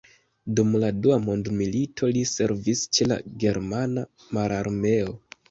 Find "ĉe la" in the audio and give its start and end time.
2.99-3.19